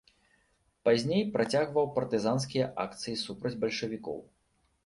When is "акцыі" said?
2.85-3.17